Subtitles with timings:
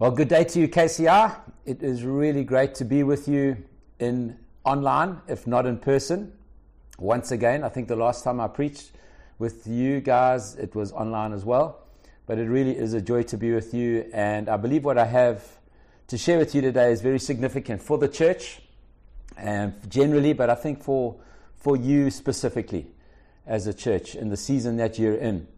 [0.00, 1.40] Well, good day to you, KCR.
[1.66, 3.64] It is really great to be with you
[3.98, 6.34] in online, if not in person.
[7.00, 8.92] Once again, I think the last time I preached
[9.40, 11.80] with you guys, it was online as well.
[12.26, 15.04] But it really is a joy to be with you, and I believe what I
[15.04, 15.44] have
[16.06, 18.62] to share with you today is very significant for the church
[19.36, 21.16] and generally, but I think for
[21.56, 22.86] for you specifically
[23.48, 25.48] as a church in the season that you're in.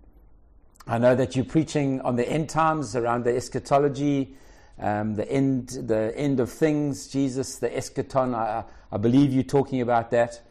[0.91, 4.35] I know that you're preaching on the end times around the eschatology,
[4.77, 8.35] um, the end, the end of things, Jesus, the eschaton.
[8.35, 10.43] I, I believe you're talking about that.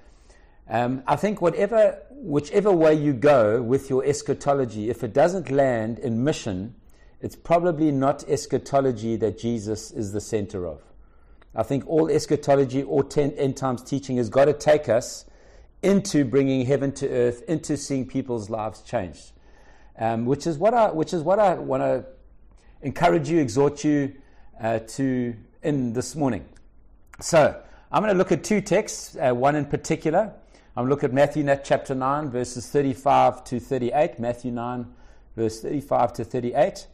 [0.70, 6.00] Um, I think whatever, whichever way you go with your eschatology, if it doesn't land
[6.00, 6.74] in mission,
[7.20, 10.82] it's probably not eschatology that Jesus is the center of.
[11.54, 15.26] I think all eschatology or ten, end times teaching has got to take us
[15.84, 19.34] into bringing heaven to earth, into seeing people's lives changed
[20.00, 22.06] um, which is what I which is what I want to
[22.82, 24.14] encourage you, exhort you
[24.60, 26.46] uh, to in this morning.
[27.22, 30.34] So I'm going to look at two texts, uh, one in particular.
[30.76, 34.20] I'm going to look at Matthew chapter 9, verses 35 to 38.
[34.20, 34.88] Matthew 9,
[35.36, 36.88] verse 35 to 38.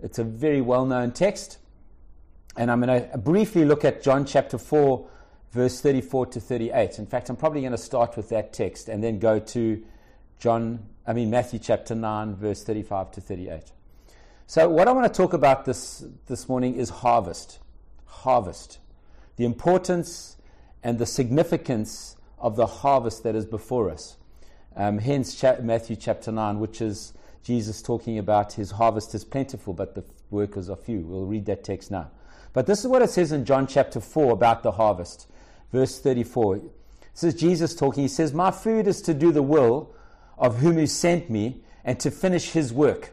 [0.00, 1.58] It's a very well known text.
[2.56, 5.08] And I'm going to briefly look at John chapter 4,
[5.50, 6.98] verse 34 to 38.
[7.00, 9.82] In fact, I'm probably going to start with that text and then go to
[10.38, 13.72] John I mean, Matthew chapter 9, verse 35 to 38.
[14.46, 17.58] So, what I want to talk about this, this morning is harvest.
[18.06, 18.78] Harvest.
[19.36, 20.36] The importance
[20.82, 24.16] and the significance of the harvest that is before us.
[24.76, 27.12] Um, hence, cha- Matthew chapter 9, which is
[27.42, 31.00] Jesus talking about his harvest is plentiful, but the workers are few.
[31.00, 32.10] We'll read that text now.
[32.54, 35.28] But this is what it says in John chapter 4 about the harvest.
[35.70, 36.62] Verse 34.
[37.12, 38.04] This is Jesus talking.
[38.04, 39.94] He says, My food is to do the will
[40.38, 43.12] of whom he sent me and to finish his work.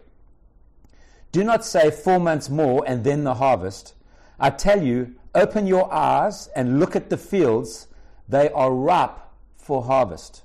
[1.31, 3.93] Do not say four months more and then the harvest.
[4.39, 7.87] I tell you, open your eyes and look at the fields,
[8.27, 9.17] they are ripe
[9.57, 10.43] for harvest.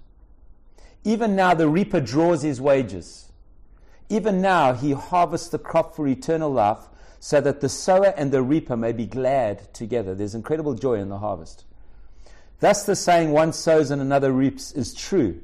[1.04, 3.30] Even now the reaper draws his wages.
[4.08, 6.88] Even now he harvests the crop for eternal life,
[7.18, 10.14] so that the sower and the reaper may be glad together.
[10.14, 11.64] There's incredible joy in the harvest.
[12.60, 15.40] Thus the saying, one sows and another reaps, is true.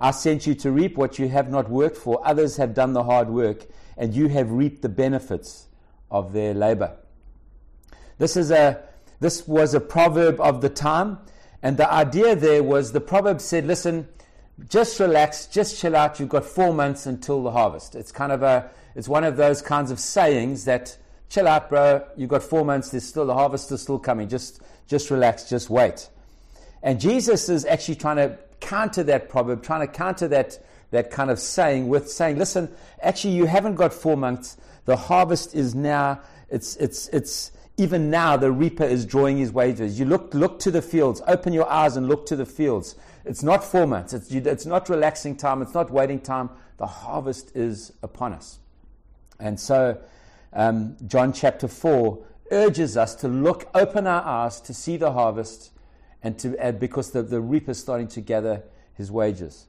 [0.00, 2.20] I sent you to reap what you have not worked for.
[2.26, 3.66] Others have done the hard work,
[3.96, 5.66] and you have reaped the benefits
[6.10, 6.96] of their labor.
[8.18, 8.82] This, is a,
[9.20, 11.18] this was a proverb of the time,
[11.62, 14.08] and the idea there was the proverb said, listen,
[14.68, 16.18] just relax, just chill out.
[16.18, 17.94] You've got four months until the harvest.
[17.94, 20.96] It's kind of a, it's one of those kinds of sayings that
[21.28, 22.04] chill out, bro.
[22.16, 22.90] You've got four months.
[22.90, 24.28] There's still the harvest is still coming.
[24.28, 25.48] Just, just relax.
[25.48, 26.08] Just wait.
[26.82, 30.58] And Jesus is actually trying to counter that proverb, trying to counter that,
[30.90, 32.70] that kind of saying with saying, listen,
[33.02, 34.58] actually, you haven't got four months.
[34.84, 36.20] The harvest is now,
[36.50, 39.98] it's, it's, it's, even now the reaper is drawing his wages.
[39.98, 42.96] You look, look to the fields, open your eyes and look to the fields.
[43.24, 46.50] It's not four months, it's, it's not relaxing time, it's not waiting time.
[46.76, 48.58] The harvest is upon us.
[49.40, 49.98] And so,
[50.52, 52.18] um, John chapter 4
[52.50, 55.70] urges us to look, open our eyes to see the harvest
[56.22, 58.62] and to add because the, the reaper is starting to gather
[58.94, 59.66] his wages.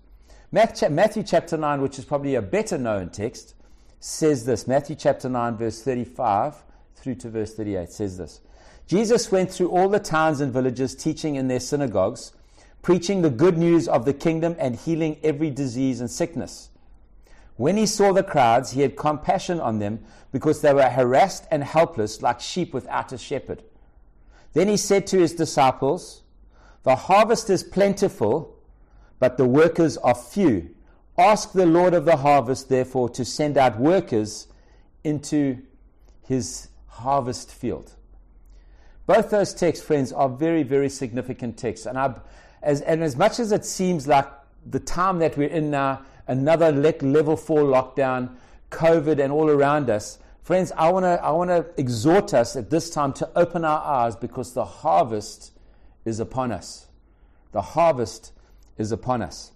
[0.51, 3.53] Matthew chapter 9, which is probably a better known text,
[3.99, 4.67] says this.
[4.67, 6.55] Matthew chapter 9, verse 35
[6.95, 8.41] through to verse 38 says this.
[8.87, 12.33] Jesus went through all the towns and villages, teaching in their synagogues,
[12.81, 16.69] preaching the good news of the kingdom and healing every disease and sickness.
[17.55, 19.99] When he saw the crowds, he had compassion on them
[20.31, 23.63] because they were harassed and helpless like sheep without a shepherd.
[24.53, 26.23] Then he said to his disciples,
[26.83, 28.55] the harvest is plentiful,
[29.19, 30.69] but the workers are few.
[31.17, 34.47] Ask the Lord of the harvest, therefore, to send out workers
[35.03, 35.61] into
[36.25, 37.93] his harvest field.
[39.05, 41.85] Both those texts, friends, are very, very significant texts.
[41.85, 42.13] And, I,
[42.61, 44.27] as, and as much as it seems like
[44.65, 48.35] the time that we're in now, another level four lockdown,
[48.69, 52.89] COVID, and all around us, friends, I want to I wanna exhort us at this
[52.89, 55.51] time to open our eyes because the harvest
[56.05, 56.87] is upon us.
[57.51, 58.31] The harvest
[58.77, 59.51] is upon us.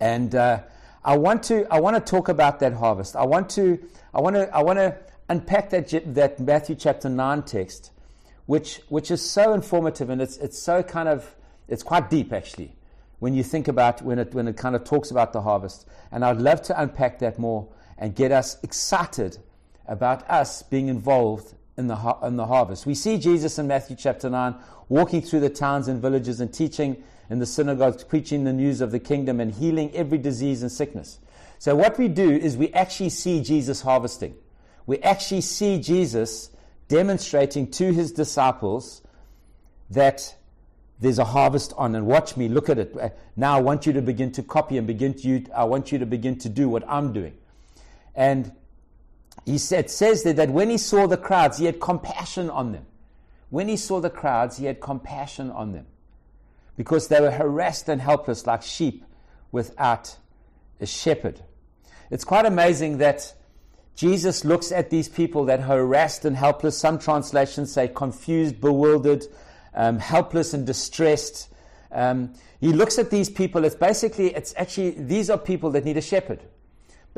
[0.00, 0.62] And uh,
[1.04, 3.16] I want to I want to talk about that harvest.
[3.16, 3.78] I want to
[4.12, 4.96] I want to I want to
[5.28, 7.90] unpack that that Matthew chapter 9 text
[8.46, 11.34] which which is so informative and it's it's so kind of
[11.68, 12.76] it's quite deep actually
[13.18, 15.86] when you think about when it when it kind of talks about the harvest.
[16.10, 17.68] And I'd love to unpack that more
[17.98, 19.38] and get us excited
[19.86, 22.86] about us being involved in the, in the harvest.
[22.86, 24.54] We see Jesus in Matthew chapter 9
[24.88, 28.92] walking through the towns and villages and teaching in the synagogues, preaching the news of
[28.92, 31.18] the kingdom and healing every disease and sickness.
[31.58, 34.34] So, what we do is we actually see Jesus harvesting.
[34.86, 36.50] We actually see Jesus
[36.88, 39.02] demonstrating to his disciples
[39.90, 40.36] that
[41.00, 43.92] there's a harvest on and watch me look at it uh, now i want you
[43.92, 46.82] to begin to copy and begin to i want you to begin to do what
[46.88, 47.34] i'm doing
[48.14, 48.50] and
[49.44, 52.86] he said, says there that when he saw the crowds he had compassion on them
[53.50, 55.86] when he saw the crowds he had compassion on them
[56.76, 59.04] because they were harassed and helpless like sheep
[59.52, 60.16] without
[60.80, 61.42] a shepherd
[62.10, 63.34] it's quite amazing that
[63.96, 66.76] Jesus looks at these people that are harassed and helpless.
[66.76, 69.24] Some translations say confused, bewildered,
[69.74, 71.48] um, helpless and distressed.
[71.90, 73.64] Um, he looks at these people.
[73.64, 76.40] It's basically, it's actually, these are people that need a shepherd.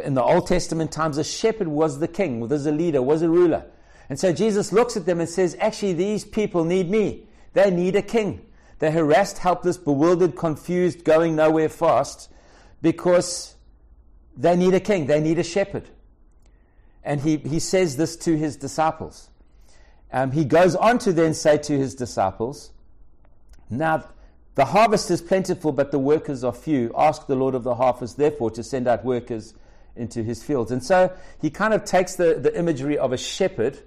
[0.00, 3.29] In the Old Testament times, a shepherd was the king, was a leader, was a
[3.29, 3.65] ruler.
[4.09, 7.27] And so Jesus looks at them and says, actually, these people need me.
[7.53, 8.47] They need a king.
[8.79, 12.31] They're harassed, helpless, bewildered, confused, going nowhere fast
[12.81, 13.56] because
[14.37, 15.06] they need a king.
[15.06, 15.89] They need a shepherd.
[17.05, 19.31] And he, he says this to his disciples.
[20.12, 22.71] Um, he goes on to then say to his disciples,
[23.69, 24.05] Now
[24.55, 26.93] the harvest is plentiful, but the workers are few.
[26.97, 29.55] Ask the Lord of the harvest, therefore, to send out workers
[29.99, 30.71] into his fields.
[30.71, 33.79] And so he kind of takes the, the imagery of a shepherd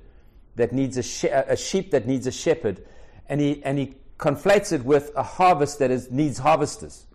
[0.56, 2.86] that needs a, she- a sheep that needs a shepherd,
[3.30, 7.06] and he, and he conflates it with a harvest that is, needs harvesters.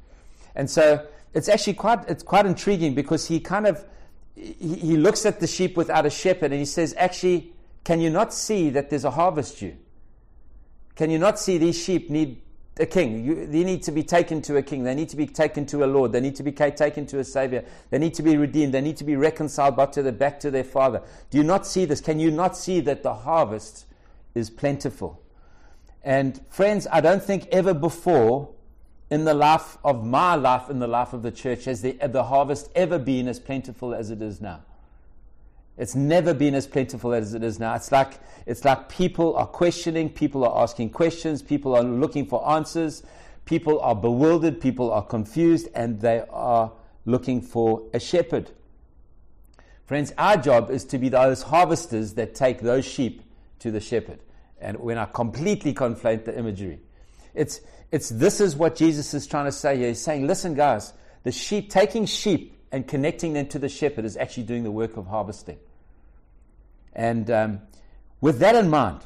[0.55, 3.85] And so it's actually quite, it's quite intriguing because he kind of
[4.37, 7.53] he, looks at the sheep without a shepherd and he says, Actually,
[7.85, 9.77] can you not see that there's a harvest due?
[10.95, 12.41] Can you not see these sheep need
[12.79, 13.25] a king?
[13.25, 14.85] You, they need to be taken to a king.
[14.85, 16.13] They need to be taken to a Lord.
[16.13, 17.65] They need to be taken to a Savior.
[17.91, 18.75] They need to be redeemed.
[18.75, 21.03] They need to be reconciled back to, the, back to their Father.
[21.31, 22.01] Do you not see this?
[22.01, 23.87] Can you not see that the harvest
[24.35, 25.23] is plentiful?
[26.03, 28.51] And friends, I don't think ever before
[29.11, 32.25] in the life of my life, in the life of the church, has the, the
[32.25, 34.63] harvest ever been as plentiful as it is now?
[35.79, 37.75] It's never been as plentiful as it is now.
[37.75, 42.49] It's like, it's like people are questioning, people are asking questions, people are looking for
[42.51, 43.03] answers,
[43.45, 46.73] people are bewildered, people are confused, and they are
[47.05, 48.51] looking for a shepherd.
[49.85, 53.23] Friends, our job is to be those harvesters that take those sheep
[53.61, 54.19] to the shepherd.
[54.59, 56.81] And when I completely conflate the imagery,
[57.35, 57.61] it's,
[57.93, 59.89] it's this is what Jesus is trying to say here.
[59.89, 64.19] He's saying, listen, guys, the sheep, taking sheep and connecting them to the shepherd is
[64.19, 65.57] actually doing the work of harvesting.
[66.93, 67.61] And um,
[68.21, 69.01] with that in mind,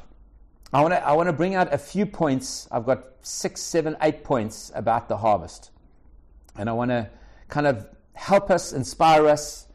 [0.73, 2.67] I want to I want to bring out a few points.
[2.69, 5.71] I've got six, seven, eight points about the harvest,
[6.57, 7.09] and I want to
[7.47, 9.67] kind of help us, inspire us,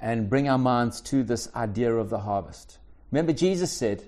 [0.00, 2.78] and bring our minds to this idea of the harvest.
[3.10, 4.04] Remember, Jesus said,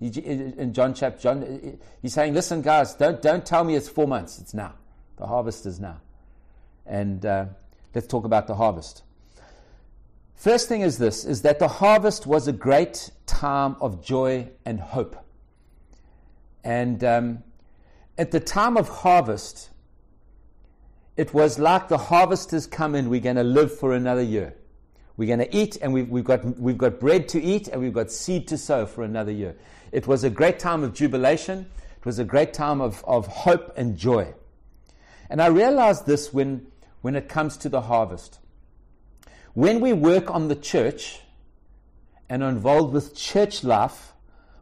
[0.00, 4.38] in John chapter, John, he's saying, listen, guys, don't, don't tell me it's four months.
[4.38, 4.74] It's now.
[5.16, 6.00] The harvest is now.
[6.86, 7.46] And uh,
[7.94, 9.02] let's talk about the harvest.
[10.34, 14.78] First thing is this, is that the harvest was a great time of joy and
[14.78, 15.16] hope.
[16.62, 17.42] And um,
[18.16, 19.70] at the time of harvest,
[21.16, 24.54] it was like the harvesters come in, we're going to live for another year.
[25.16, 27.92] We're going to eat, and we've, we've, got, we've got bread to eat, and we've
[27.92, 29.56] got seed to sow for another year.
[29.90, 31.66] It was a great time of jubilation.
[31.96, 34.32] It was a great time of, of hope and joy.
[35.28, 36.68] And I realized this when,
[37.08, 38.38] when it comes to the harvest.
[39.54, 41.20] When we work on the church
[42.28, 44.12] and are involved with church life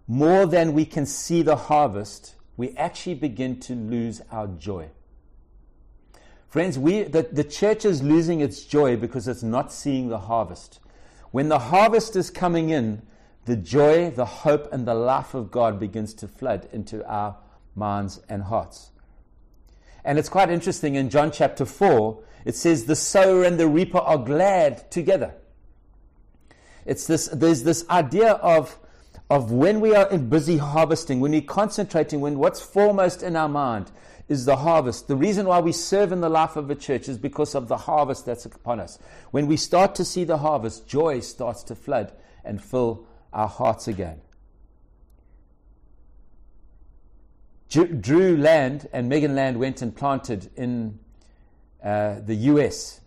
[0.07, 4.91] more than we can see the harvest, we actually begin to lose our joy.
[6.47, 10.79] Friends, we, the, the church is losing its joy because it's not seeing the harvest.
[11.33, 13.03] When the harvest is coming in,
[13.47, 17.39] the joy, the hope, and the life of God begins to flood into our
[17.75, 18.93] minds and hearts.
[20.07, 23.99] And it's quite interesting in John chapter 4, it says, The sower and the reaper
[23.99, 25.35] are glad together.
[26.87, 28.79] It's this, there's this idea of,
[29.29, 33.49] of when we are in busy harvesting, when we're concentrating, when what's foremost in our
[33.49, 33.91] mind
[34.29, 35.09] is the harvest.
[35.09, 37.77] The reason why we serve in the life of a church is because of the
[37.77, 39.01] harvest that's upon us.
[39.33, 42.13] When we start to see the harvest, joy starts to flood
[42.45, 44.21] and fill our hearts again.
[47.69, 51.01] Drew Land and Megan Land went and planted in
[51.83, 53.01] uh, the US.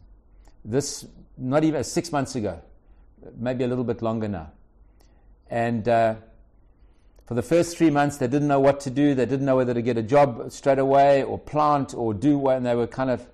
[0.63, 1.05] This,
[1.37, 2.61] not even six months ago,
[3.37, 4.51] maybe a little bit longer now.
[5.49, 6.15] And uh,
[7.25, 9.15] for the first three months, they didn't know what to do.
[9.15, 12.57] They didn't know whether to get a job straight away or plant or do what.
[12.57, 13.27] And they were kind of.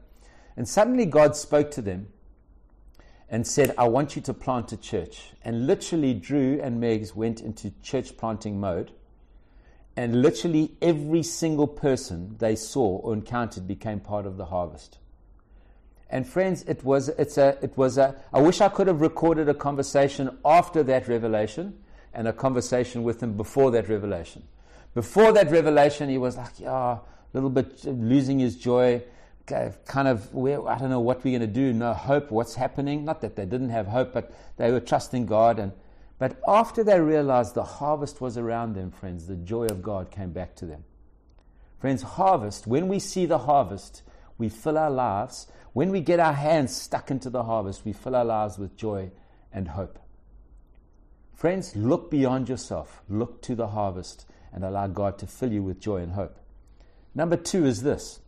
[0.58, 2.08] And suddenly God spoke to them
[3.30, 5.32] and said, I want you to plant a church.
[5.44, 8.92] And literally, Drew and Megs went into church planting mode.
[9.98, 15.00] And literally, every single person they saw or encountered became part of the harvest.
[16.10, 19.50] And friends, it was, it's a, it was a, I wish I could have recorded
[19.50, 21.80] a conversation after that revelation
[22.14, 24.44] and a conversation with him before that revelation.
[24.94, 27.00] Before that revelation, he was like, yeah, a
[27.34, 29.04] little bit losing his joy,
[29.46, 33.04] kind of, I don't know what we're going to do, no hope, what's happening.
[33.04, 35.60] Not that they didn't have hope, but they were trusting God.
[35.60, 35.74] And,
[36.18, 40.32] but after they realized the harvest was around them, friends, the joy of God came
[40.32, 40.84] back to them.
[41.80, 44.02] Friends, harvest, when we see the harvest,
[44.38, 45.48] we fill our lives.
[45.76, 49.12] When we get our hands stuck into the harvest, we fill our lives with joy
[49.52, 50.00] and hope.
[51.34, 55.82] Friends, look beyond yourself, look to the harvest, and allow God to fill you with
[55.82, 56.38] joy and hope.
[57.14, 58.22] Number two is this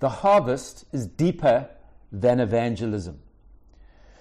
[0.00, 1.68] the harvest is deeper
[2.10, 3.18] than evangelism.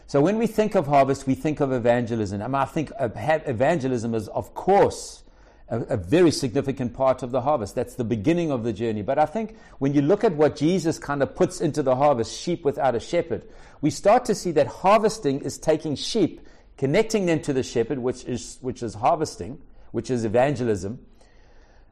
[0.05, 2.41] So when we think of harvest, we think of evangelism.
[2.41, 5.23] Mean, I think evangelism is, of course,
[5.69, 7.75] a, a, very significant part of the harvest.
[7.75, 9.01] That's the beginning of the journey.
[9.01, 12.39] But I think when you look at what Jesus kind of puts into the harvest,
[12.39, 13.47] sheep without a shepherd,
[13.81, 16.41] we start to see that harvesting is taking sheep,
[16.77, 19.59] connecting them to the shepherd, which is, which is harvesting,
[19.91, 20.99] which is evangelism,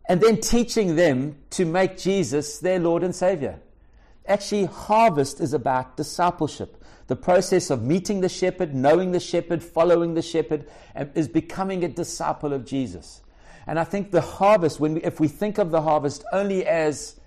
[0.07, 3.59] and then teaching them to make Jesus their Lord and Savior.
[4.27, 6.81] Actually, harvest is about discipleship.
[7.07, 11.83] The process of meeting the shepherd, knowing the shepherd, following the shepherd, and is becoming
[11.83, 13.22] a disciple of Jesus.
[13.65, 17.19] And I think the harvest, when we, if we think of the harvest only as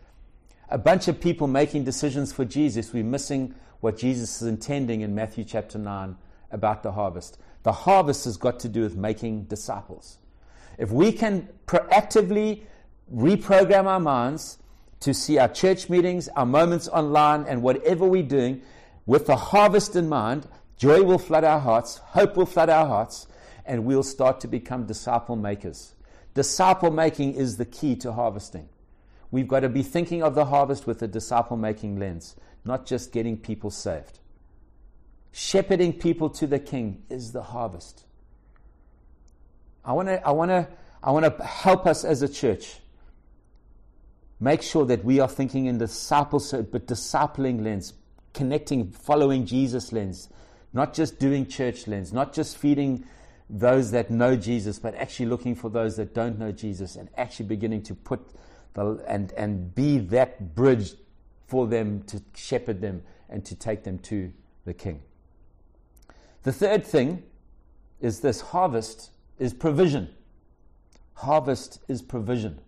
[0.68, 5.14] a bunch of people making decisions for Jesus, we're missing what Jesus is intending in
[5.14, 6.16] Matthew chapter 9
[6.50, 7.38] about the harvest.
[7.62, 10.18] The harvest has got to do with making disciples.
[10.78, 12.62] If we can proactively
[13.12, 14.58] reprogram our minds
[15.00, 18.62] to see our church meetings, our moments online, and whatever we're doing
[19.06, 23.26] with the harvest in mind, joy will flood our hearts, hope will flood our hearts,
[23.64, 25.95] and we'll start to become disciple makers.
[26.36, 28.68] Disciple making is the key to harvesting.
[29.30, 33.10] We've got to be thinking of the harvest with a disciple making lens, not just
[33.10, 34.18] getting people saved.
[35.32, 38.04] Shepherding people to the king is the harvest.
[39.82, 40.68] I want to I want to
[41.02, 42.80] I want to help us as a church
[44.38, 47.94] make sure that we are thinking in disciple but discipling lens,
[48.34, 50.28] connecting, following Jesus lens,
[50.74, 53.06] not just doing church lens, not just feeding
[53.48, 57.46] those that know Jesus, but actually looking for those that don't know Jesus and actually
[57.46, 58.20] beginning to put
[58.74, 60.94] the, and, and be that bridge
[61.46, 64.32] for them to shepherd them and to take them to
[64.64, 65.00] the King.
[66.42, 67.22] The third thing
[68.00, 70.10] is this harvest is provision.
[71.14, 72.60] Harvest is provision.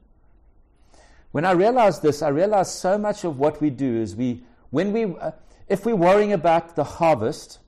[1.32, 4.92] When I realized this, I realized so much of what we do is we, when
[4.92, 5.32] we, uh,
[5.68, 7.58] if we're worrying about the harvest,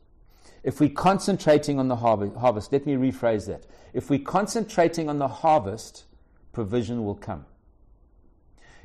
[0.62, 3.64] if we're concentrating on the harvest, let me rephrase that.
[3.92, 6.04] If we're concentrating on the harvest,
[6.52, 7.46] provision will come.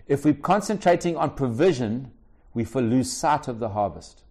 [0.07, 2.11] If we're concentrating on provision,
[2.53, 4.23] we lose sight of the harvest.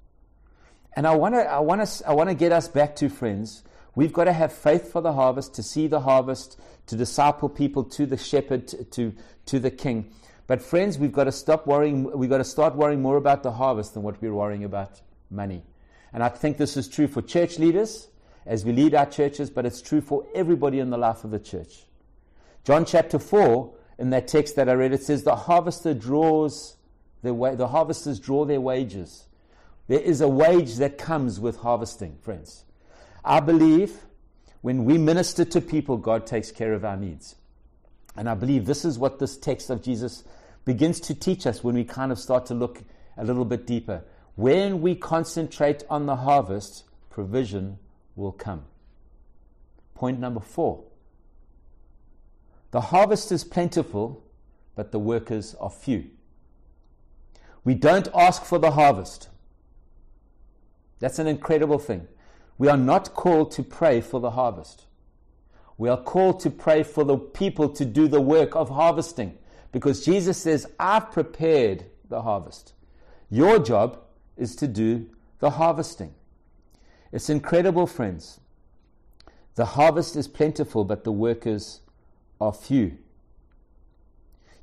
[0.97, 3.65] And I want to I want to I want to get us back to friends
[3.95, 7.85] We've got to have faith for the harvest, to see the harvest, to disciple people
[7.85, 9.15] to the shepherd, to,
[9.47, 10.11] to the king.
[10.47, 13.53] But friends, we've got to stop worrying, we've got to start worrying more about the
[13.53, 15.63] harvest than what we're worrying about money.
[16.15, 18.09] And I think this is true for church leaders
[18.47, 21.39] as we lead our churches, but it's true for everybody in the life of the
[21.39, 21.85] church.
[22.65, 26.77] John chapter 4, in that text that I read, it says, The harvester draws
[27.25, 29.25] their wa- the harvesters draw their wages.
[29.89, 32.65] There is a wage that comes with harvesting, friends.
[33.25, 34.05] I believe
[34.61, 37.37] when we minister to people, God takes care of our needs.
[38.15, 40.23] And I believe this is what this text of Jesus
[40.67, 42.83] begins to teach us when we kind of start to look
[43.17, 44.05] a little bit deeper.
[44.37, 47.79] When we concentrate on the harvest, provision
[48.17, 48.65] will come.
[49.95, 50.85] Point number four
[52.73, 54.25] the harvest is plentiful,
[54.75, 56.11] but the workers are few.
[57.63, 59.29] We don't ask for the harvest.
[60.99, 62.09] That's an incredible thing.
[62.59, 64.87] We are not called to pray for the harvest.
[65.79, 69.39] We are called to pray for the people to do the work of harvesting
[69.71, 72.73] because Jesus says, I've prepared the harvest.
[73.31, 74.04] Your job
[74.37, 75.07] is to do
[75.41, 76.15] the harvesting.
[77.13, 78.41] It's incredible, friends.
[79.55, 81.81] The harvest is plentiful, but the workers
[82.41, 82.99] are few.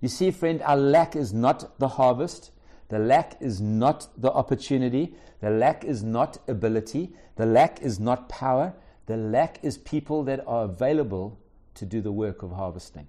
[0.01, 2.51] You see, friend, our lack is not the harvest,
[2.91, 5.15] the lack is not the opportunity.
[5.39, 7.13] The lack is not ability.
[7.37, 8.73] The lack is not power.
[9.05, 11.39] The lack is people that are available
[11.75, 13.07] to do the work of harvesting.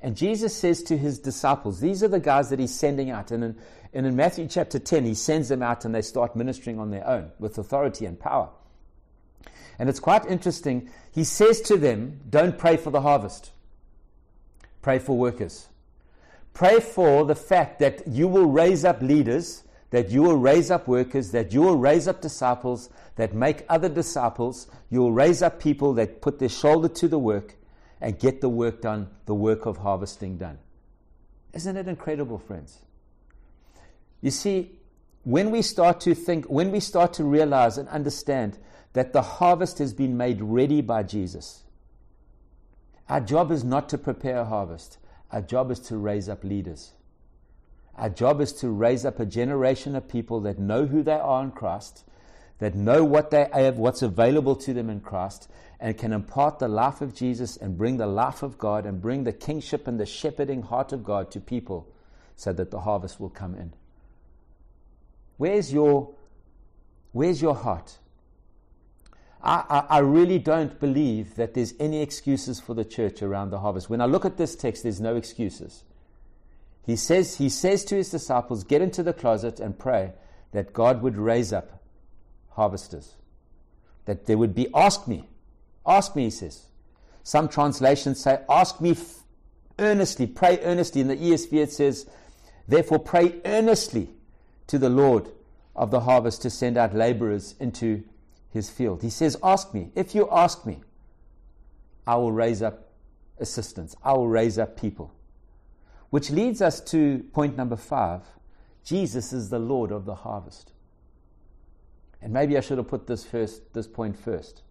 [0.00, 3.30] And Jesus says to his disciples, these are the guys that he's sending out.
[3.30, 3.56] And in,
[3.92, 7.06] and in Matthew chapter 10, he sends them out and they start ministering on their
[7.06, 8.50] own with authority and power.
[9.78, 10.90] And it's quite interesting.
[11.12, 13.50] He says to them, Don't pray for the harvest,
[14.82, 15.68] pray for workers.
[16.54, 20.86] Pray for the fact that you will raise up leaders that you will raise up
[20.86, 24.66] workers, that you will raise up disciples that make other disciples.
[24.90, 27.54] You will raise up people that put their shoulder to the work
[28.00, 30.58] and get the work done, the work of harvesting done.
[31.52, 32.80] Isn't it incredible, friends?
[34.20, 34.78] You see,
[35.24, 38.58] when we start to think, when we start to realize and understand
[38.92, 41.64] that the harvest has been made ready by Jesus,
[43.08, 44.98] our job is not to prepare a harvest,
[45.32, 46.92] our job is to raise up leaders.
[47.96, 51.42] Our job is to raise up a generation of people that know who they are
[51.42, 52.04] in Christ,
[52.58, 55.48] that know what they have, what's available to them in Christ,
[55.80, 59.24] and can impart the life of Jesus and bring the life of God and bring
[59.24, 61.88] the kingship and the shepherding heart of God to people
[62.34, 63.72] so that the harvest will come in.
[65.36, 66.14] Where's your,
[67.12, 67.98] where's your heart?
[69.40, 73.60] I, I, I, really don't believe that there's any excuses for the church around the
[73.60, 73.88] harvest.
[73.88, 75.84] When I look at this text, there's no excuses.
[76.84, 80.12] He says, he says to his disciples, Get into the closet and pray
[80.50, 81.77] that God would raise up
[82.58, 83.14] harvesters.
[84.04, 85.28] That there would be, ask me,
[85.86, 86.66] ask me, he says.
[87.22, 89.20] Some translations say, Ask me f-
[89.78, 91.00] earnestly, pray earnestly.
[91.00, 92.06] In the ESV it says,
[92.66, 94.10] Therefore pray earnestly
[94.66, 95.28] to the Lord
[95.76, 98.02] of the harvest to send out laborers into
[98.50, 99.02] his field.
[99.02, 99.90] He says, Ask me.
[99.94, 100.80] If you ask me,
[102.06, 102.88] I will raise up
[103.38, 105.14] assistants, I will raise up people.
[106.10, 108.22] Which leads us to point number five
[108.84, 110.72] Jesus is the Lord of the harvest.
[112.20, 114.62] And maybe I should have put this first, this point first.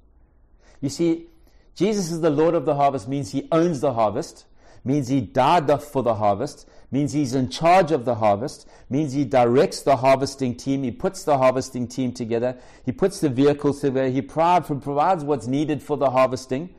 [0.82, 1.28] You see,
[1.76, 4.46] Jesus is the Lord of the harvest means he owns the harvest,
[4.84, 9.26] means he died for the harvest, means he's in charge of the harvest, means he
[9.26, 14.10] directs the harvesting team, he puts the harvesting team together, he puts the vehicles together,
[14.10, 16.74] he provides what's needed for the harvesting.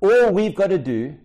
[0.00, 1.16] All we've got to do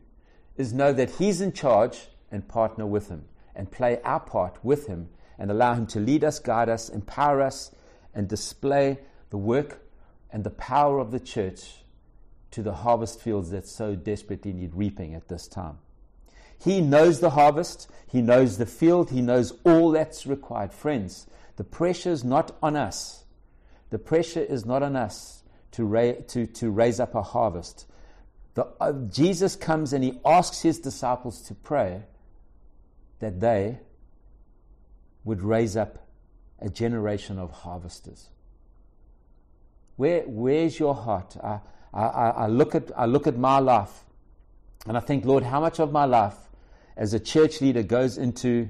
[0.57, 3.25] is know that he's in charge and partner with Him
[3.55, 7.41] and play our part with Him and allow Him to lead us, guide us, empower
[7.41, 7.71] us,
[8.13, 8.99] and display
[9.29, 9.81] the work
[10.31, 11.83] and the power of the church
[12.51, 15.77] to the harvest fields that so desperately need reaping at this time.
[16.61, 20.73] He knows the harvest, He knows the field, He knows all that's required.
[20.73, 23.23] Friends, the pressure is not on us.
[23.91, 27.85] The pressure is not on us to, ra- to, to raise up a harvest.
[28.55, 32.03] The, uh, Jesus comes and He asks His disciples to pray
[33.19, 33.79] that they
[35.23, 36.08] would raise up
[36.61, 38.29] a generation of harvesters.
[39.95, 41.35] Where, where's your heart?
[41.43, 41.59] I,
[41.93, 44.03] I, I, look at, I look at my life
[44.85, 46.37] and I think, Lord, how much of my life
[46.95, 48.69] as a church leader goes into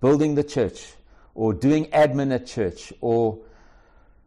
[0.00, 0.94] building the church
[1.34, 3.38] or doing admin at church or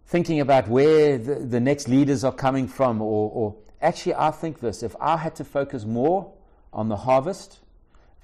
[0.08, 4.60] thinking about where the, the next leaders are coming from or, or actually I think
[4.60, 6.34] this if I had to focus more
[6.72, 7.60] on the harvest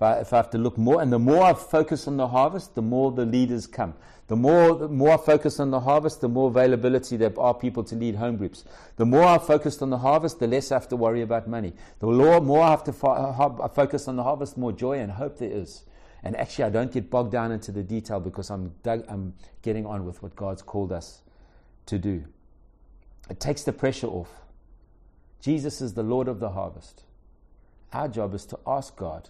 [0.01, 2.27] if I, if I have to look more, and the more I focus on the
[2.27, 3.93] harvest, the more the leaders come.
[4.29, 7.83] The more, the more I focus on the harvest, the more availability there are people
[7.83, 8.63] to lead home groups.
[8.95, 11.73] The more I focus on the harvest, the less I have to worry about money.
[11.99, 15.11] The more I have to fo- uh, focus on the harvest, the more joy and
[15.11, 15.83] hope there is.
[16.23, 19.85] And actually, I don't get bogged down into the detail because I'm, dug, I'm getting
[19.85, 21.21] on with what God's called us
[21.85, 22.23] to do.
[23.29, 24.31] It takes the pressure off.
[25.41, 27.03] Jesus is the Lord of the harvest.
[27.93, 29.29] Our job is to ask God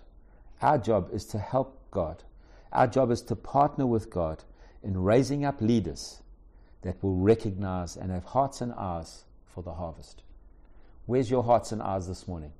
[0.61, 2.23] our job is to help God.
[2.71, 4.43] Our job is to partner with God
[4.83, 6.21] in raising up leaders
[6.81, 10.23] that will recognize and have hearts and eyes for the harvest.
[11.05, 12.53] Where's your hearts and eyes this morning?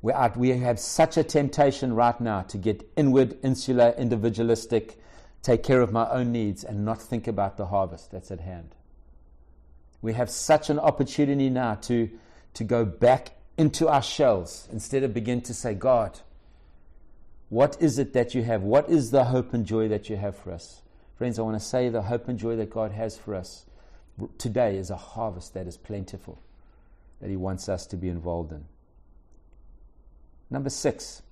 [0.00, 5.00] We, are, we have such a temptation right now to get inward, insular, individualistic,
[5.42, 8.74] take care of my own needs, and not think about the harvest that's at hand.
[10.00, 12.10] We have such an opportunity now to,
[12.54, 16.20] to go back into our shells instead of begin to say, God,
[17.48, 18.62] what is it that you have?
[18.62, 20.82] What is the hope and joy that you have for us?
[21.16, 23.66] Friends, I want to say the hope and joy that God has for us
[24.38, 26.40] today is a harvest that is plentiful,
[27.20, 28.64] that He wants us to be involved in.
[30.50, 31.22] Number six,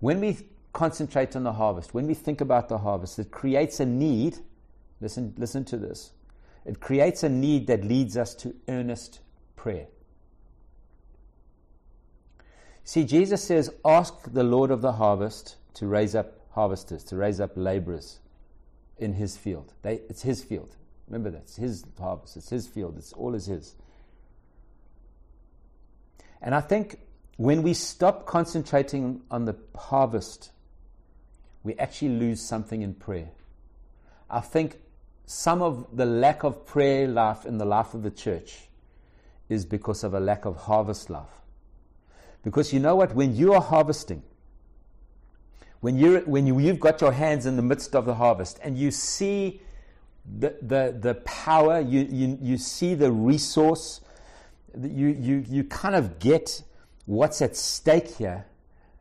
[0.00, 0.38] when we
[0.72, 4.38] concentrate on the harvest, when we think about the harvest, it creates a need.
[5.00, 6.12] Listen, listen to this.
[6.64, 9.20] It creates a need that leads us to earnest
[9.60, 9.86] prayer.
[12.82, 17.40] See, Jesus says, Ask the Lord of the harvest to raise up harvesters, to raise
[17.40, 18.20] up laborers
[18.96, 19.74] in his field.
[19.82, 20.76] They, it's his field.
[21.08, 21.42] Remember that.
[21.42, 22.38] It's his harvest.
[22.38, 22.96] It's his field.
[22.96, 23.74] It's all is his.
[26.40, 26.98] And I think
[27.36, 30.52] when we stop concentrating on the harvest,
[31.64, 33.30] we actually lose something in prayer.
[34.30, 34.78] I think
[35.26, 38.69] some of the lack of prayer life in the life of the church
[39.50, 41.42] is because of a lack of harvest life.
[42.42, 43.14] Because you know what?
[43.14, 44.22] When you are harvesting,
[45.80, 48.76] When, you're, when you, you've got your hands in the midst of the harvest and
[48.76, 49.60] you see
[50.38, 54.02] the, the, the power, you, you, you see the resource,
[54.78, 56.62] you, you, you kind of get
[57.06, 58.44] what's at stake here.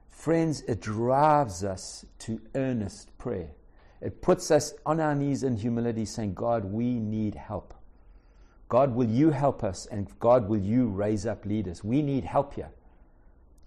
[0.10, 3.52] Friends, it drives us to earnest prayer.
[4.02, 7.74] It puts us on our knees in humility, saying, God, we need help.
[8.70, 9.88] God, will you help us?
[9.88, 11.84] And God, will you raise up leaders?
[11.84, 12.70] We need help here.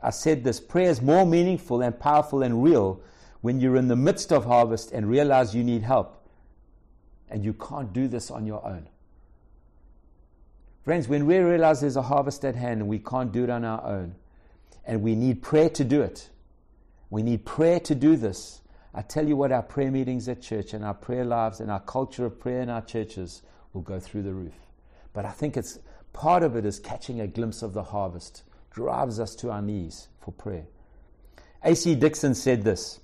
[0.00, 3.00] I said this prayer is more meaningful and powerful and real
[3.40, 6.24] when you're in the midst of harvest and realize you need help.
[7.28, 8.88] And you can't do this on your own.
[10.84, 13.64] Friends, when we realize there's a harvest at hand and we can't do it on
[13.64, 14.14] our own,
[14.84, 16.28] and we need prayer to do it,
[17.10, 18.60] we need prayer to do this.
[18.94, 21.80] I tell you what, our prayer meetings at church and our prayer lives and our
[21.80, 24.54] culture of prayer in our churches will go through the roof.
[25.12, 25.78] But I think it's
[26.12, 30.08] part of it is catching a glimpse of the harvest drives us to our knees
[30.18, 30.66] for prayer.
[31.64, 31.94] A.C.
[31.94, 33.00] Dixon said this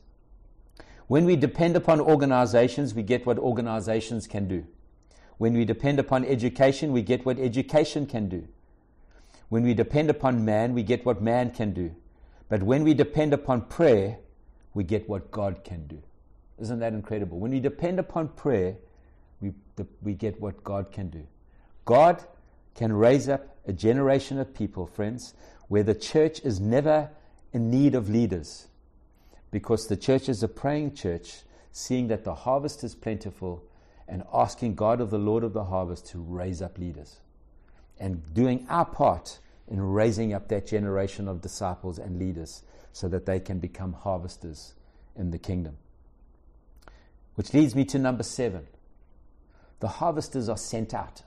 [1.07, 4.67] When we depend upon organizations, we get what organizations can do.
[5.37, 8.49] When we depend upon education, we get what education can do.
[9.49, 11.95] When we depend upon man, we get what man can do.
[12.49, 14.19] But when we depend upon prayer,
[14.75, 16.03] we get what God can do.
[16.59, 17.39] Isn't that incredible?
[17.39, 18.77] When we depend upon prayer,
[19.41, 19.53] we,
[20.03, 21.27] we get what God can do.
[21.89, 22.23] God
[22.75, 25.33] can raise up a generation of people, friends,
[25.69, 27.09] where the church is never
[27.55, 28.67] in need of leaders
[29.51, 33.65] because the church is a praying church, seeing that the harvest is plentiful
[34.07, 37.21] and asking God of the Lord of the harvest to raise up leaders
[37.99, 43.25] and doing our part in raising up that generation of disciples and leaders so that
[43.25, 44.75] they can become harvesters
[45.17, 45.79] in the kingdom.
[47.37, 48.67] Which leads me to number seven.
[49.81, 51.23] The harvesters are sent out.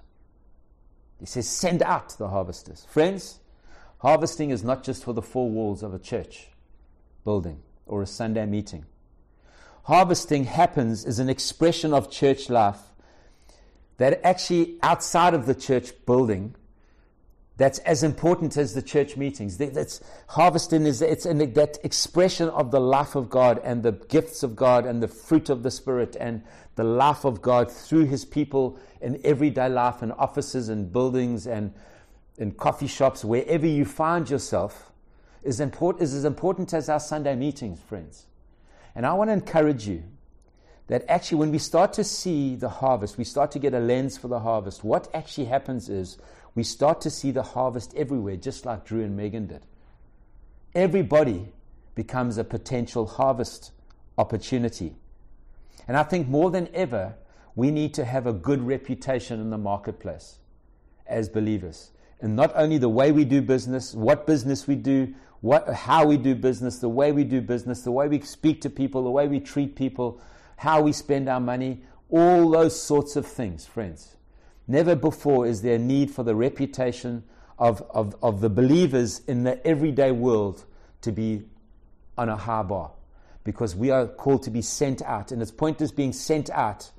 [1.21, 2.85] He says, send out the harvesters.
[2.89, 3.39] Friends,
[4.01, 6.47] Harvesting is not just for the four walls of a church
[7.23, 8.85] building or a Sunday meeting.
[9.83, 12.79] Harvesting happens as an expression of church life
[13.97, 16.55] that actually outside of the church building
[17.57, 19.57] that's as important as the church meetings.
[19.57, 24.41] That's harvesting is it's an, that expression of the life of God and the gifts
[24.41, 26.43] of God and the fruit of the Spirit and
[26.75, 31.73] the life of God through His people in everyday life and offices and buildings and
[32.37, 34.91] in coffee shops, wherever you find yourself,
[35.43, 38.25] is, important, is as important as our Sunday meetings, friends.
[38.95, 40.03] And I want to encourage you
[40.87, 44.17] that actually, when we start to see the harvest, we start to get a lens
[44.17, 44.83] for the harvest.
[44.83, 46.17] What actually happens is
[46.55, 49.65] we start to see the harvest everywhere, just like Drew and Megan did.
[50.75, 51.47] Everybody
[51.95, 53.71] becomes a potential harvest
[54.17, 54.95] opportunity.
[55.87, 57.15] And I think more than ever,
[57.55, 60.39] we need to have a good reputation in the marketplace
[61.07, 65.67] as believers and not only the way we do business, what business we do, what,
[65.73, 69.03] how we do business, the way we do business, the way we speak to people,
[69.03, 70.21] the way we treat people,
[70.57, 74.15] how we spend our money, all those sorts of things, friends.
[74.71, 77.25] Never before is there a need for the reputation
[77.59, 80.63] of, of, of the believers in the everyday world
[81.01, 81.43] to be
[82.17, 82.91] on a high bar
[83.43, 85.33] because we are called to be sent out.
[85.33, 86.89] And its point is being sent out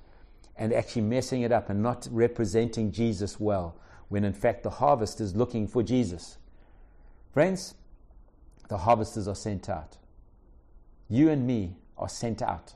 [0.54, 3.80] and actually messing it up and not representing Jesus well
[4.10, 6.36] when in fact the harvest is looking for Jesus.
[7.32, 7.72] Friends,
[8.68, 9.96] the harvesters are sent out.
[11.08, 12.74] You and me are sent out.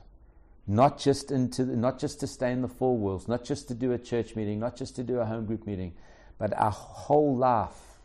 [0.67, 3.73] Not just, into the, not just to stay in the four walls, not just to
[3.73, 5.93] do a church meeting, not just to do a home group meeting,
[6.37, 7.99] but our whole life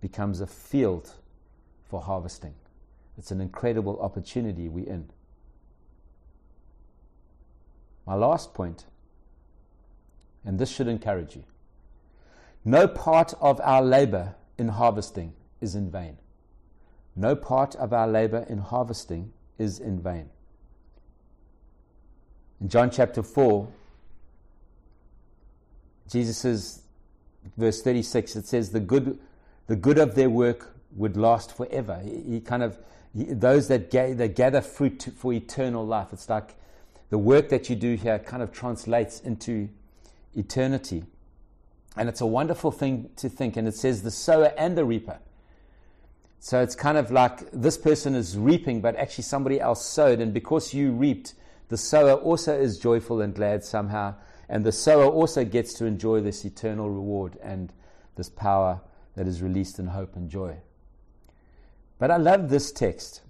[0.00, 1.12] becomes a field
[1.88, 2.54] for harvesting.
[3.16, 5.10] It's an incredible opportunity we're in.
[8.04, 8.84] My last point,
[10.44, 11.44] and this should encourage you
[12.64, 16.18] no part of our labor in harvesting is in vain.
[17.16, 20.30] No part of our labor in harvesting is in vain.
[22.62, 23.68] In John chapter 4,
[26.08, 26.82] Jesus says,
[27.56, 29.18] verse 36, it says, the good,
[29.66, 32.00] the good of their work would last forever.
[32.04, 32.78] He, he kind of,
[33.12, 36.12] he, those that, ga- that gather fruit for eternal life.
[36.12, 36.54] It's like
[37.10, 39.68] the work that you do here kind of translates into
[40.36, 41.02] eternity.
[41.96, 43.56] And it's a wonderful thing to think.
[43.56, 45.18] And it says the sower and the reaper.
[46.38, 50.20] So it's kind of like this person is reaping, but actually somebody else sowed.
[50.20, 51.34] And because you reaped,
[51.72, 54.14] the sower also is joyful and glad somehow.
[54.46, 57.72] And the sower also gets to enjoy this eternal reward and
[58.14, 58.82] this power
[59.16, 60.58] that is released in hope and joy.
[61.98, 63.22] But I love this text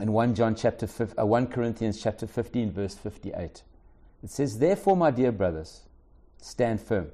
[0.00, 3.62] in 1 John chapter 5, uh, 1 Corinthians chapter 15 verse 58.
[4.24, 5.82] It says, "Therefore, my dear brothers,
[6.38, 7.12] stand firm."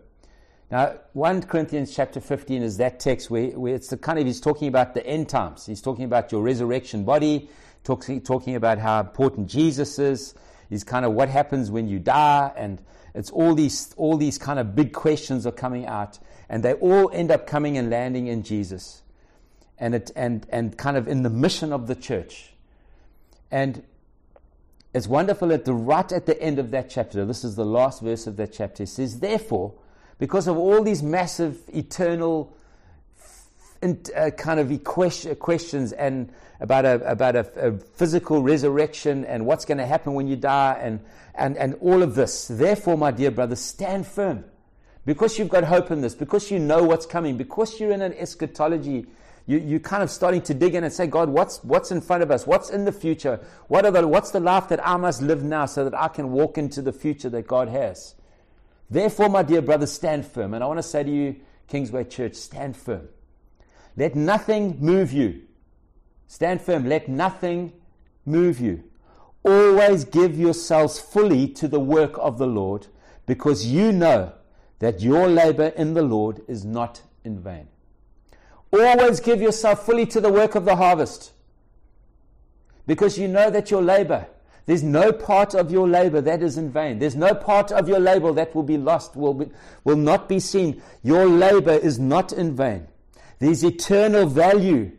[0.71, 4.41] Now, 1 Corinthians chapter 15 is that text where, where it's the kind of, he's
[4.41, 5.67] talking about the end times.
[5.67, 7.51] He's talking about your resurrection body.
[7.85, 10.35] Talking, talking about how important Jesus is.
[10.69, 12.81] He's kind of what happens when you die, and
[13.15, 17.11] it's all these, all these kind of big questions are coming out, and they all
[17.13, 19.03] end up coming and landing in Jesus,
[19.79, 22.53] and it, and and kind of in the mission of the church,
[23.51, 23.83] and
[24.95, 27.25] it's wonderful at the right at the end of that chapter.
[27.25, 28.85] This is the last verse of that chapter.
[28.85, 29.75] It says, "Therefore,
[30.19, 32.57] because of all these massive eternal."
[33.83, 39.79] Uh, kind of questions and about a, about a, a physical resurrection and what's going
[39.79, 41.01] to happen when you die and,
[41.35, 42.49] and, and all of this.
[42.49, 44.45] Therefore, my dear brother, stand firm.
[45.07, 48.13] Because you've got hope in this, because you know what's coming, because you're in an
[48.13, 49.07] eschatology,
[49.47, 52.23] you, you're kind of starting to dig in and say, God, what's, what's in front
[52.23, 52.47] of us?
[52.47, 53.41] What's in the future?
[53.69, 56.33] What are the, what's the life that I must live now so that I can
[56.33, 58.15] walk into the future that God has?
[58.91, 60.53] Therefore, my dear brothers, stand firm.
[60.53, 61.37] And I want to say to you,
[61.69, 63.09] Kingsway Church, stand firm.
[64.01, 65.43] Let nothing move you.
[66.27, 66.89] Stand firm.
[66.89, 67.75] Let nothing
[68.25, 68.83] move you.
[69.43, 72.87] Always give yourselves fully to the work of the Lord
[73.27, 74.33] because you know
[74.79, 77.69] that your labor in the Lord is not in vain.
[78.73, 81.33] Always give yourself fully to the work of the harvest
[82.87, 84.29] because you know that your labor,
[84.65, 87.01] there's no part of your labor that is in vain.
[87.01, 89.51] There's no part of your labor that will be lost, will, be,
[89.85, 90.81] will not be seen.
[91.03, 92.87] Your labor is not in vain.
[93.41, 94.93] There's eternal value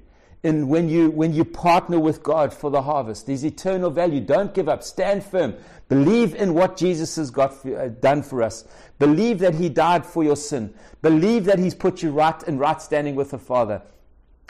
[0.43, 3.27] in when you when you partner with God for the harvest.
[3.27, 4.19] There's eternal value.
[4.19, 4.83] Don't give up.
[4.83, 5.55] Stand firm.
[5.87, 8.65] Believe in what Jesus has got for, uh, done for us.
[8.97, 10.73] Believe that He died for your sin.
[11.01, 13.83] Believe that He's put you right in right standing with the Father.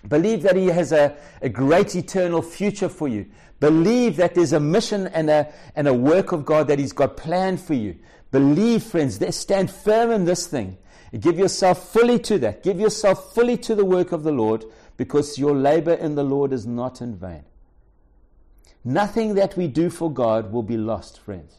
[0.07, 3.25] Believe that He has a, a great eternal future for you.
[3.59, 7.17] Believe that there's a mission and a, and a work of God that He's got
[7.17, 7.97] planned for you.
[8.31, 10.77] Believe, friends, stand firm in this thing.
[11.19, 12.63] Give yourself fully to that.
[12.63, 16.53] Give yourself fully to the work of the Lord because your labor in the Lord
[16.53, 17.43] is not in vain.
[18.83, 21.57] Nothing that we do for God will be lost, friends.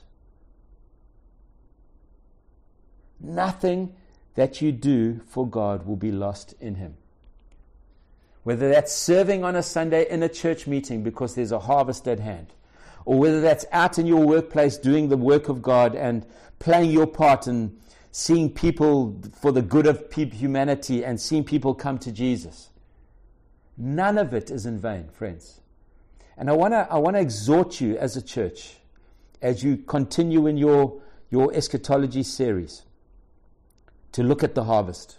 [3.20, 3.94] Nothing
[4.34, 6.96] that you do for God will be lost in Him.
[8.42, 12.18] Whether that's serving on a Sunday in a church meeting because there's a harvest at
[12.18, 12.48] hand,
[13.04, 16.26] or whether that's out in your workplace doing the work of God and
[16.58, 17.78] playing your part and
[18.12, 22.68] seeing people for the good of humanity and seeing people come to Jesus.
[23.76, 25.60] None of it is in vain, friends.
[26.36, 28.76] And I want to I wanna exhort you as a church,
[29.40, 32.82] as you continue in your, your eschatology series,
[34.12, 35.16] to look at the harvest.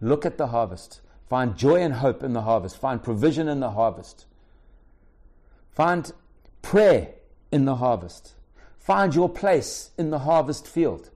[0.00, 1.00] Look at the harvest.
[1.28, 2.76] Find joy and hope in the harvest.
[2.76, 4.26] Find provision in the harvest.
[5.72, 6.12] Find
[6.60, 7.08] prayer
[7.50, 8.34] in the harvest.
[8.78, 11.10] Find your place in the harvest field.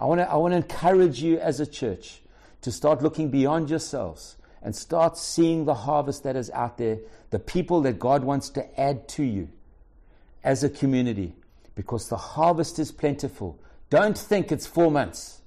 [0.00, 2.22] I want to I encourage you as a church
[2.62, 7.38] to start looking beyond yourselves and start seeing the harvest that is out there, the
[7.38, 9.50] people that God wants to add to you
[10.42, 11.34] as a community,
[11.74, 13.58] because the harvest is plentiful.
[13.90, 15.42] Don't think it's four months.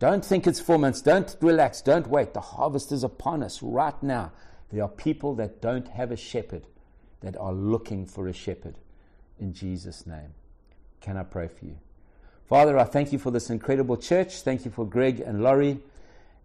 [0.00, 1.00] Don't think it's four months.
[1.00, 1.80] Don't relax.
[1.80, 2.34] Don't wait.
[2.34, 4.32] The harvest is upon us right now.
[4.72, 6.66] There are people that don't have a shepherd
[7.20, 8.74] that are looking for a shepherd.
[9.38, 10.34] In Jesus' name.
[11.00, 11.76] Can I pray for you?
[12.46, 14.42] Father, I thank you for this incredible church.
[14.42, 15.78] Thank you for Greg and Laurie.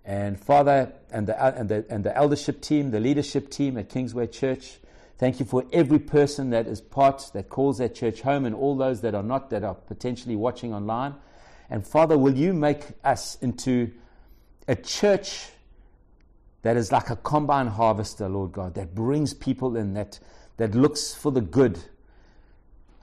[0.05, 4.27] And Father, and the, and, the, and the eldership team, the leadership team at Kingsway
[4.27, 4.77] Church.
[5.17, 8.77] Thank you for every person that is part, that calls that church home, and all
[8.77, 11.15] those that are not, that are potentially watching online.
[11.69, 13.91] And Father, will you make us into
[14.69, 15.49] a church
[16.61, 20.19] that is like a combine harvester, Lord God, that brings people in, that,
[20.55, 21.77] that looks for the good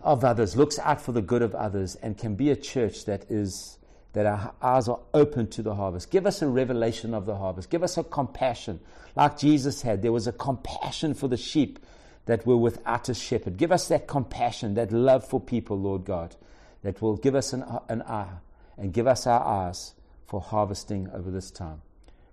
[0.07, 3.31] of others, looks out for the good of others, and can be a church that
[3.31, 3.77] is
[4.13, 6.11] that our eyes are open to the harvest.
[6.11, 7.69] Give us a revelation of the harvest.
[7.69, 8.81] Give us a compassion,
[9.15, 10.01] like Jesus had.
[10.01, 11.79] There was a compassion for the sheep
[12.25, 13.59] that were without a shepherd.
[13.59, 16.35] Give us that compassion, that love for people, Lord God,
[16.83, 18.39] that will give us an, an eye
[18.79, 19.93] and give us our eyes
[20.27, 21.83] for harvesting over this time.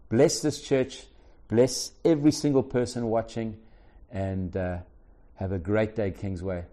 [0.09, 1.05] Bless this church.
[1.49, 3.57] Bless every single person watching.
[4.09, 4.77] And uh,
[5.35, 6.63] have a great day, Kingsway.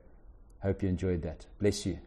[0.62, 1.46] Hope you enjoyed that.
[1.58, 1.98] Bless you.